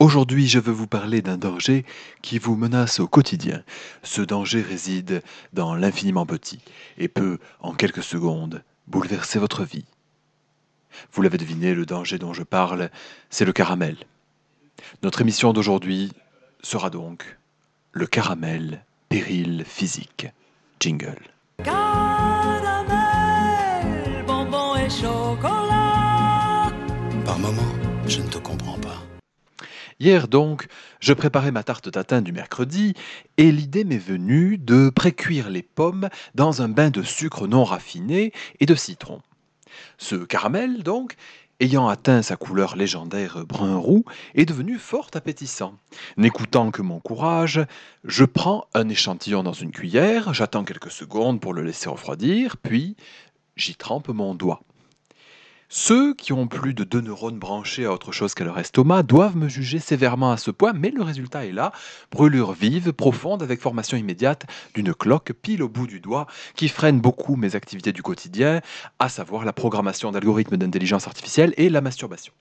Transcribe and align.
Aujourd'hui, 0.00 0.46
je 0.46 0.60
veux 0.60 0.72
vous 0.72 0.86
parler 0.86 1.22
d'un 1.22 1.38
danger 1.38 1.84
qui 2.22 2.38
vous 2.38 2.54
menace 2.54 3.00
au 3.00 3.08
quotidien. 3.08 3.64
Ce 4.04 4.22
danger 4.22 4.62
réside 4.62 5.22
dans 5.52 5.74
l'infiniment 5.74 6.24
petit 6.24 6.60
et 6.98 7.08
peut, 7.08 7.38
en 7.58 7.74
quelques 7.74 8.04
secondes, 8.04 8.62
bouleverser 8.86 9.40
votre 9.40 9.64
vie. 9.64 9.86
Vous 11.12 11.20
l'avez 11.20 11.36
deviné, 11.36 11.74
le 11.74 11.84
danger 11.84 12.16
dont 12.16 12.32
je 12.32 12.44
parle, 12.44 12.90
c'est 13.28 13.44
le 13.44 13.52
caramel. 13.52 13.96
Notre 15.02 15.20
émission 15.20 15.52
d'aujourd'hui 15.52 16.12
sera 16.62 16.90
donc 16.90 17.36
le 17.90 18.06
caramel, 18.06 18.84
péril 19.08 19.64
physique. 19.66 20.28
Jingle. 20.78 21.18
Caramel, 21.64 22.94
bonbon 24.24 24.76
et 24.76 24.88
chocolat. 24.88 26.70
Par 27.24 27.40
moment, 27.40 27.74
je 28.06 28.20
ne 28.20 28.28
te 28.28 28.38
comprends 28.38 28.78
pas. 28.78 28.87
Hier 30.00 30.28
donc, 30.28 30.68
je 31.00 31.12
préparais 31.12 31.50
ma 31.50 31.64
tarte 31.64 31.90
tatin 31.90 32.22
du 32.22 32.30
mercredi 32.30 32.94
et 33.36 33.50
l'idée 33.50 33.82
m'est 33.82 33.98
venue 33.98 34.56
de 34.56 34.90
précuire 34.90 35.50
les 35.50 35.62
pommes 35.62 36.08
dans 36.36 36.62
un 36.62 36.68
bain 36.68 36.90
de 36.90 37.02
sucre 37.02 37.48
non 37.48 37.64
raffiné 37.64 38.32
et 38.60 38.66
de 38.66 38.76
citron. 38.76 39.20
Ce 39.96 40.14
caramel 40.14 40.84
donc, 40.84 41.16
ayant 41.58 41.88
atteint 41.88 42.22
sa 42.22 42.36
couleur 42.36 42.76
légendaire 42.76 43.44
brun-roux, 43.44 44.04
est 44.36 44.46
devenu 44.46 44.78
fort 44.78 45.10
appétissant. 45.14 45.74
N'écoutant 46.16 46.70
que 46.70 46.82
mon 46.82 47.00
courage, 47.00 47.60
je 48.04 48.24
prends 48.24 48.66
un 48.74 48.88
échantillon 48.88 49.42
dans 49.42 49.52
une 49.52 49.72
cuillère, 49.72 50.32
j'attends 50.32 50.62
quelques 50.62 50.92
secondes 50.92 51.40
pour 51.40 51.54
le 51.54 51.64
laisser 51.64 51.88
refroidir, 51.88 52.56
puis 52.58 52.94
j'y 53.56 53.74
trempe 53.74 54.10
mon 54.10 54.36
doigt. 54.36 54.62
Ceux 55.70 56.14
qui 56.14 56.32
ont 56.32 56.46
plus 56.46 56.72
de 56.72 56.82
deux 56.82 57.02
neurones 57.02 57.38
branchés 57.38 57.84
à 57.84 57.92
autre 57.92 58.10
chose 58.10 58.32
qu'à 58.32 58.44
leur 58.44 58.58
estomac 58.58 59.02
doivent 59.02 59.36
me 59.36 59.48
juger 59.48 59.78
sévèrement 59.78 60.32
à 60.32 60.38
ce 60.38 60.50
point, 60.50 60.72
mais 60.72 60.90
le 60.90 61.02
résultat 61.02 61.44
est 61.44 61.52
là, 61.52 61.72
brûlure 62.10 62.52
vive, 62.52 62.94
profonde, 62.94 63.42
avec 63.42 63.60
formation 63.60 63.98
immédiate 63.98 64.46
d'une 64.72 64.94
cloque 64.94 65.34
pile 65.34 65.62
au 65.62 65.68
bout 65.68 65.86
du 65.86 66.00
doigt, 66.00 66.26
qui 66.54 66.68
freine 66.68 67.02
beaucoup 67.02 67.36
mes 67.36 67.54
activités 67.54 67.92
du 67.92 68.02
quotidien, 68.02 68.62
à 68.98 69.10
savoir 69.10 69.44
la 69.44 69.52
programmation 69.52 70.10
d'algorithmes 70.10 70.56
d'intelligence 70.56 71.06
artificielle 71.06 71.52
et 71.58 71.68
la 71.68 71.82
masturbation. 71.82 72.32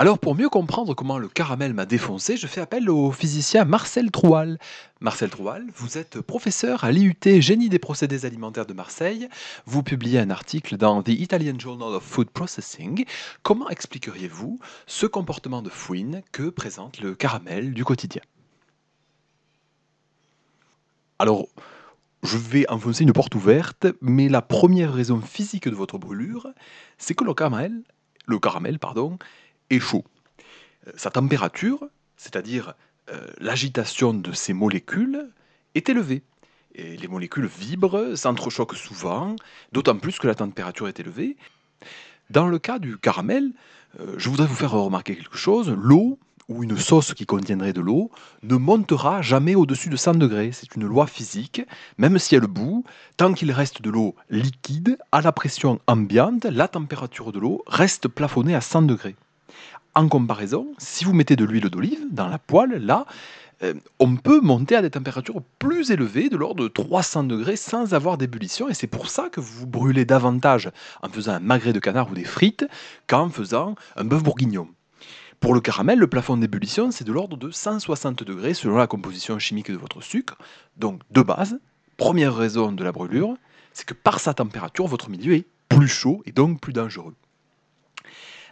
Alors 0.00 0.20
pour 0.20 0.36
mieux 0.36 0.48
comprendre 0.48 0.94
comment 0.94 1.18
le 1.18 1.26
caramel 1.26 1.74
m'a 1.74 1.84
défoncé, 1.84 2.36
je 2.36 2.46
fais 2.46 2.60
appel 2.60 2.88
au 2.88 3.10
physicien 3.10 3.64
Marcel 3.64 4.12
Troual. 4.12 4.60
Marcel 5.00 5.28
Troual, 5.28 5.66
vous 5.74 5.98
êtes 5.98 6.20
professeur 6.20 6.84
à 6.84 6.92
l'IUT 6.92 7.16
Génie 7.40 7.68
des 7.68 7.80
procédés 7.80 8.24
alimentaires 8.24 8.66
de 8.66 8.74
Marseille. 8.74 9.28
Vous 9.66 9.82
publiez 9.82 10.20
un 10.20 10.30
article 10.30 10.76
dans 10.76 11.02
The 11.02 11.08
Italian 11.08 11.58
Journal 11.58 11.96
of 11.96 12.04
Food 12.04 12.30
Processing. 12.30 13.06
Comment 13.42 13.68
expliqueriez-vous 13.70 14.60
ce 14.86 15.06
comportement 15.06 15.62
de 15.62 15.68
fouine 15.68 16.22
que 16.30 16.48
présente 16.48 17.00
le 17.00 17.16
caramel 17.16 17.74
du 17.74 17.84
quotidien? 17.84 18.22
Alors, 21.18 21.48
je 22.22 22.36
vais 22.36 22.70
enfoncer 22.70 23.02
une 23.02 23.12
porte 23.12 23.34
ouverte, 23.34 23.88
mais 24.00 24.28
la 24.28 24.42
première 24.42 24.94
raison 24.94 25.20
physique 25.20 25.68
de 25.68 25.74
votre 25.74 25.98
brûlure, 25.98 26.46
c'est 26.98 27.14
que 27.14 27.24
le 27.24 27.34
caramel, 27.34 27.82
le 28.26 28.38
caramel 28.38 28.78
pardon, 28.78 29.18
chaud. 29.78 30.04
Euh, 30.86 30.92
Sa 30.96 31.10
température, 31.10 31.86
c'est-à-dire 32.16 32.74
euh, 33.10 33.26
l'agitation 33.38 34.14
de 34.14 34.32
ces 34.32 34.52
molécules, 34.52 35.28
est 35.74 35.88
élevée. 35.88 36.22
Et 36.74 36.96
les 36.96 37.08
molécules 37.08 37.46
vibrent, 37.46 38.16
s'entrechoquent 38.16 38.76
souvent, 38.76 39.36
d'autant 39.72 39.96
plus 39.96 40.18
que 40.18 40.26
la 40.26 40.34
température 40.34 40.88
est 40.88 41.00
élevée. 41.00 41.36
Dans 42.30 42.46
le 42.46 42.58
cas 42.58 42.78
du 42.78 42.98
caramel, 42.98 43.52
euh, 44.00 44.14
je 44.18 44.28
voudrais 44.28 44.46
vous 44.46 44.54
faire 44.54 44.72
remarquer 44.72 45.16
quelque 45.16 45.38
chose. 45.38 45.70
L'eau 45.70 46.18
ou 46.48 46.62
une 46.62 46.76
sauce 46.78 47.14
qui 47.14 47.26
contiendrait 47.26 47.72
de 47.72 47.80
l'eau 47.80 48.10
ne 48.42 48.56
montera 48.56 49.22
jamais 49.22 49.54
au-dessus 49.54 49.90
de 49.90 49.96
100 49.96 50.14
degrés. 50.14 50.50
C'est 50.52 50.74
une 50.76 50.86
loi 50.86 51.06
physique. 51.06 51.62
Même 51.98 52.18
si 52.18 52.34
elle 52.34 52.46
bout, 52.46 52.84
tant 53.16 53.32
qu'il 53.32 53.52
reste 53.52 53.82
de 53.82 53.90
l'eau 53.90 54.14
liquide, 54.30 54.98
à 55.12 55.20
la 55.20 55.32
pression 55.32 55.80
ambiante, 55.86 56.44
la 56.44 56.68
température 56.68 57.32
de 57.32 57.38
l'eau 57.38 57.62
reste 57.66 58.08
plafonnée 58.08 58.54
à 58.54 58.60
100 58.60 58.82
degrés. 58.82 59.16
En 59.98 60.06
comparaison, 60.06 60.68
si 60.78 61.04
vous 61.04 61.12
mettez 61.12 61.34
de 61.34 61.44
l'huile 61.44 61.70
d'olive 61.70 62.06
dans 62.12 62.28
la 62.28 62.38
poêle, 62.38 62.76
là, 62.86 63.04
euh, 63.64 63.74
on 63.98 64.14
peut 64.14 64.40
monter 64.40 64.76
à 64.76 64.80
des 64.80 64.90
températures 64.90 65.42
plus 65.58 65.90
élevées, 65.90 66.28
de 66.28 66.36
l'ordre 66.36 66.62
de 66.62 66.68
300 66.68 67.24
degrés, 67.24 67.56
sans 67.56 67.94
avoir 67.94 68.16
d'ébullition. 68.16 68.68
Et 68.68 68.74
c'est 68.74 68.86
pour 68.86 69.10
ça 69.10 69.28
que 69.28 69.40
vous 69.40 69.66
brûlez 69.66 70.04
davantage 70.04 70.70
en 71.02 71.08
faisant 71.08 71.32
un 71.32 71.40
magret 71.40 71.72
de 71.72 71.80
canard 71.80 72.12
ou 72.12 72.14
des 72.14 72.22
frites 72.22 72.64
qu'en 73.08 73.28
faisant 73.28 73.74
un 73.96 74.04
bœuf 74.04 74.22
bourguignon. 74.22 74.68
Pour 75.40 75.52
le 75.52 75.60
caramel, 75.60 75.98
le 75.98 76.06
plafond 76.06 76.36
d'ébullition, 76.36 76.92
c'est 76.92 77.02
de 77.02 77.12
l'ordre 77.12 77.36
de 77.36 77.50
160 77.50 78.22
degrés 78.22 78.54
selon 78.54 78.76
la 78.76 78.86
composition 78.86 79.36
chimique 79.40 79.72
de 79.72 79.76
votre 79.76 80.00
sucre. 80.00 80.38
Donc, 80.76 81.02
de 81.10 81.22
base, 81.22 81.58
première 81.96 82.36
raison 82.36 82.70
de 82.70 82.84
la 82.84 82.92
brûlure, 82.92 83.34
c'est 83.72 83.84
que 83.84 83.94
par 83.94 84.20
sa 84.20 84.32
température, 84.32 84.86
votre 84.86 85.10
milieu 85.10 85.34
est 85.34 85.48
plus 85.68 85.88
chaud 85.88 86.22
et 86.24 86.30
donc 86.30 86.60
plus 86.60 86.72
dangereux. 86.72 87.16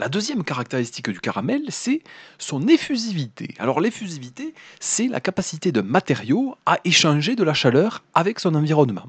La 0.00 0.08
deuxième 0.08 0.44
caractéristique 0.44 1.10
du 1.10 1.20
caramel, 1.20 1.60
c'est 1.68 2.00
son 2.38 2.68
effusivité. 2.68 3.54
Alors 3.58 3.82
l'effusivité, 3.82 4.54
c'est 4.80 5.08
la 5.08 5.20
capacité 5.20 5.72
d'un 5.72 5.82
matériau 5.82 6.56
à 6.64 6.78
échanger 6.86 7.36
de 7.36 7.44
la 7.44 7.52
chaleur 7.52 8.02
avec 8.14 8.40
son 8.40 8.54
environnement. 8.54 9.04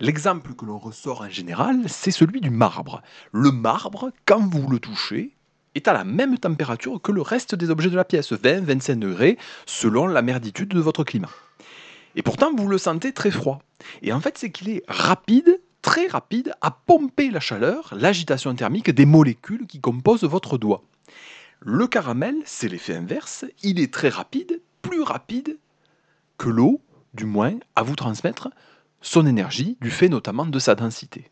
L'exemple 0.00 0.52
que 0.52 0.66
l'on 0.66 0.76
ressort 0.76 1.22
en 1.22 1.30
général, 1.30 1.88
c'est 1.88 2.10
celui 2.10 2.42
du 2.42 2.50
marbre. 2.50 3.00
Le 3.32 3.50
marbre, 3.50 4.10
quand 4.26 4.46
vous 4.46 4.68
le 4.68 4.78
touchez, 4.78 5.30
est 5.74 5.88
à 5.88 5.94
la 5.94 6.04
même 6.04 6.36
température 6.36 7.00
que 7.00 7.10
le 7.10 7.22
reste 7.22 7.54
des 7.54 7.70
objets 7.70 7.88
de 7.88 7.96
la 7.96 8.04
pièce, 8.04 8.30
20-25 8.30 8.98
degrés, 8.98 9.38
selon 9.64 10.06
la 10.06 10.20
merditude 10.20 10.68
de 10.68 10.80
votre 10.80 11.04
climat. 11.04 11.30
Et 12.14 12.20
pourtant, 12.20 12.52
vous 12.54 12.68
le 12.68 12.76
sentez 12.76 13.12
très 13.12 13.30
froid. 13.30 13.62
Et 14.02 14.12
en 14.12 14.20
fait, 14.20 14.36
c'est 14.36 14.50
qu'il 14.50 14.68
est 14.68 14.84
rapide 14.86 15.62
rapide 16.08 16.52
à 16.60 16.70
pomper 16.70 17.30
la 17.30 17.40
chaleur, 17.40 17.94
l'agitation 17.96 18.54
thermique 18.54 18.90
des 18.90 19.06
molécules 19.06 19.66
qui 19.66 19.80
composent 19.80 20.24
votre 20.24 20.58
doigt. 20.58 20.84
Le 21.60 21.86
caramel, 21.86 22.36
c'est 22.44 22.68
l'effet 22.68 22.96
inverse, 22.96 23.44
il 23.62 23.80
est 23.80 23.92
très 23.92 24.08
rapide, 24.08 24.60
plus 24.82 25.02
rapide 25.02 25.58
que 26.36 26.48
l'eau, 26.48 26.80
du 27.14 27.24
moins, 27.24 27.54
à 27.76 27.82
vous 27.82 27.96
transmettre 27.96 28.50
son 29.00 29.26
énergie, 29.26 29.78
du 29.80 29.90
fait 29.90 30.08
notamment 30.08 30.46
de 30.46 30.58
sa 30.58 30.74
densité. 30.74 31.30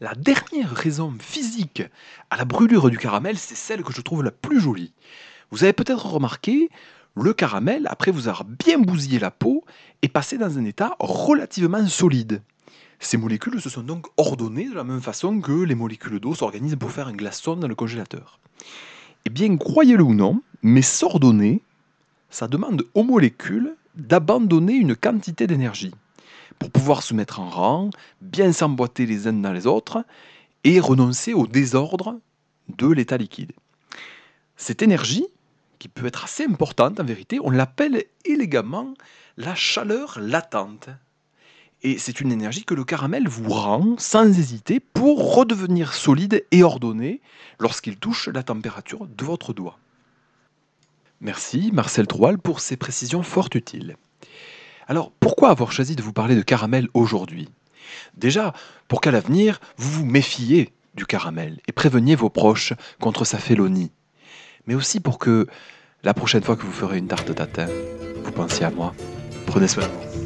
La 0.00 0.14
dernière 0.14 0.70
raison 0.70 1.14
physique 1.18 1.82
à 2.30 2.36
la 2.36 2.44
brûlure 2.44 2.90
du 2.90 2.98
caramel, 2.98 3.38
c'est 3.38 3.56
celle 3.56 3.82
que 3.82 3.92
je 3.92 4.02
trouve 4.02 4.22
la 4.22 4.30
plus 4.30 4.60
jolie. 4.60 4.92
Vous 5.50 5.64
avez 5.64 5.72
peut-être 5.72 6.06
remarqué, 6.06 6.68
le 7.16 7.32
caramel, 7.32 7.86
après 7.90 8.10
vous 8.10 8.28
avoir 8.28 8.44
bien 8.44 8.78
bousillé 8.78 9.18
la 9.18 9.30
peau, 9.30 9.64
est 10.02 10.08
passé 10.08 10.36
dans 10.36 10.58
un 10.58 10.64
état 10.64 10.96
relativement 11.00 11.86
solide. 11.86 12.42
Ces 12.98 13.16
molécules 13.16 13.60
se 13.60 13.68
sont 13.68 13.82
donc 13.82 14.06
ordonnées 14.16 14.68
de 14.68 14.74
la 14.74 14.84
même 14.84 15.02
façon 15.02 15.40
que 15.40 15.52
les 15.52 15.74
molécules 15.74 16.18
d'eau 16.18 16.34
s'organisent 16.34 16.76
pour 16.76 16.90
faire 16.90 17.08
un 17.08 17.14
glaçon 17.14 17.56
dans 17.56 17.68
le 17.68 17.74
congélateur. 17.74 18.38
Eh 19.24 19.30
bien, 19.30 19.56
croyez-le 19.56 20.02
ou 20.02 20.14
non, 20.14 20.42
mais 20.62 20.82
s'ordonner, 20.82 21.62
ça 22.30 22.48
demande 22.48 22.84
aux 22.94 23.04
molécules 23.04 23.74
d'abandonner 23.94 24.74
une 24.74 24.96
quantité 24.96 25.46
d'énergie 25.46 25.92
pour 26.58 26.70
pouvoir 26.70 27.02
se 27.02 27.14
mettre 27.14 27.40
en 27.40 27.48
rang, 27.48 27.90
bien 28.20 28.52
s'emboîter 28.52 29.06
les 29.06 29.26
uns 29.26 29.32
dans 29.34 29.52
les 29.52 29.66
autres 29.66 30.04
et 30.64 30.80
renoncer 30.80 31.34
au 31.34 31.46
désordre 31.46 32.18
de 32.76 32.88
l'état 32.88 33.16
liquide. 33.16 33.52
Cette 34.56 34.82
énergie, 34.82 35.26
qui 35.78 35.88
peut 35.88 36.06
être 36.06 36.24
assez 36.24 36.44
importante 36.44 36.98
en 36.98 37.04
vérité, 37.04 37.38
on 37.42 37.50
l'appelle 37.50 38.04
élégamment 38.24 38.94
la 39.36 39.54
chaleur 39.54 40.18
latente. 40.18 40.88
Et 41.82 41.98
c'est 41.98 42.20
une 42.20 42.32
énergie 42.32 42.64
que 42.64 42.74
le 42.74 42.84
caramel 42.84 43.28
vous 43.28 43.50
rend 43.50 43.96
sans 43.98 44.26
hésiter 44.38 44.80
pour 44.80 45.34
redevenir 45.34 45.94
solide 45.94 46.44
et 46.50 46.62
ordonné 46.62 47.20
lorsqu'il 47.60 47.96
touche 47.96 48.28
la 48.28 48.42
température 48.42 49.06
de 49.06 49.24
votre 49.24 49.52
doigt. 49.52 49.78
Merci 51.20 51.70
Marcel 51.72 52.06
Troual 52.06 52.38
pour 52.38 52.60
ces 52.60 52.76
précisions 52.76 53.22
fort 53.22 53.48
utiles. 53.54 53.96
Alors 54.88 55.10
pourquoi 55.20 55.50
avoir 55.50 55.72
choisi 55.72 55.96
de 55.96 56.02
vous 56.02 56.12
parler 56.12 56.34
de 56.34 56.42
caramel 56.42 56.88
aujourd'hui? 56.94 57.48
Déjà, 58.16 58.52
pour 58.88 59.00
qu'à 59.00 59.10
l'avenir, 59.10 59.60
vous 59.76 59.90
vous 59.90 60.04
méfiez 60.04 60.72
du 60.94 61.06
caramel 61.06 61.60
et 61.68 61.72
préveniez 61.72 62.16
vos 62.16 62.30
proches 62.30 62.72
contre 63.00 63.24
sa 63.24 63.38
félonie. 63.38 63.92
Mais 64.66 64.74
aussi 64.74 65.00
pour 65.00 65.18
que 65.18 65.46
la 66.02 66.14
prochaine 66.14 66.42
fois 66.42 66.56
que 66.56 66.62
vous 66.62 66.72
ferez 66.72 66.98
une 66.98 67.08
tarte 67.08 67.34
tatin, 67.34 67.68
vous 68.24 68.32
pensiez 68.32 68.66
à 68.66 68.70
moi. 68.70 68.94
Prenez 69.46 69.68
soin 69.68 69.84
de 69.84 69.88
vous. 69.88 70.25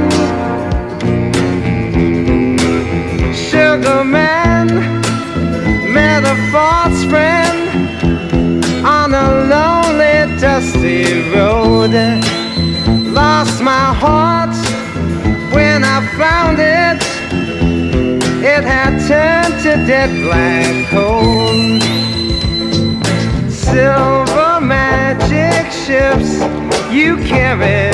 My 13.61 13.93
heart 13.93 14.55
when 15.53 15.83
I 15.83 15.99
found 16.17 16.57
it. 16.59 17.01
It 18.43 18.63
had 18.63 18.93
turned 19.07 19.61
to 19.63 19.85
dead 19.85 20.09
black 20.23 20.89
coal. 20.89 21.79
Silver 23.49 24.59
magic 24.61 25.71
ships 25.71 26.41
you 26.91 27.17
carry. 27.17 27.91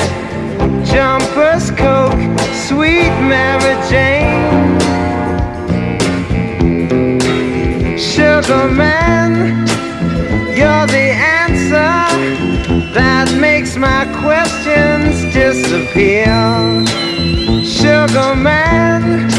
Jumpers, 0.86 1.70
Coke, 1.72 2.38
sweet 2.66 3.12
Mary 3.28 3.76
Jane. 3.90 4.78
Sugar 7.98 8.70
man, 8.70 9.66
you're 10.56 10.86
the 10.86 11.08
answer 11.42 12.48
that 12.94 13.28
makes 13.38 13.76
my 13.76 14.06
questions 14.22 15.17
disappear. 15.38 16.34
Sugar 17.64 18.34
man, 18.34 19.30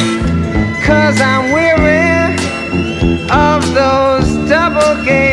cause 0.88 1.20
I'm 1.20 1.52
weary 1.52 2.36
of 3.30 3.62
those 3.74 4.30
double 4.50 5.04
games 5.04 5.29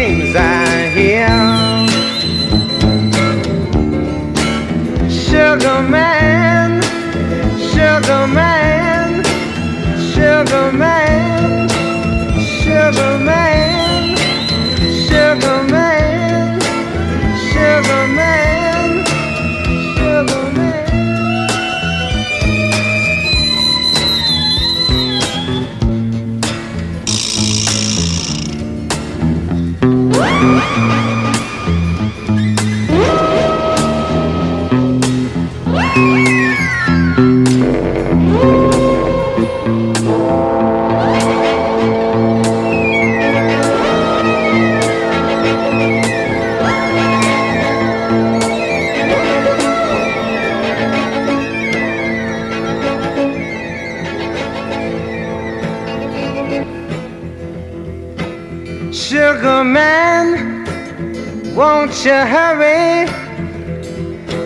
Won't 61.56 62.04
you 62.04 62.12
hurry? 62.12 63.06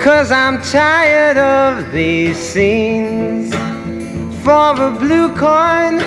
Cause 0.00 0.30
I'm 0.30 0.62
tired 0.62 1.36
of 1.36 1.90
these 1.90 2.38
scenes. 2.38 3.52
For 4.44 4.72
a 4.80 4.96
blue 4.96 5.34
coin, 5.34 5.98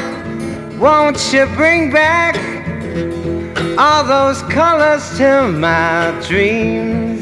won't 0.79 1.19
you 1.33 1.45
bring 1.57 1.91
back 1.91 2.37
all 3.77 4.05
those 4.05 4.41
colors 4.43 5.17
to 5.17 5.51
my 5.51 6.17
dreams? 6.25 7.21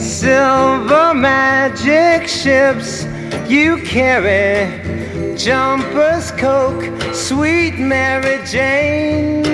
Silver 0.00 1.14
magic 1.14 2.28
ships 2.28 3.04
you 3.48 3.78
carry. 3.78 5.36
Jumpers, 5.36 6.30
Coke, 6.30 6.84
sweet 7.12 7.76
Mary 7.76 8.38
Jane. 8.46 9.53